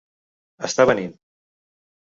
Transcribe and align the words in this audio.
Està 0.69 0.87
venint. 0.91 1.15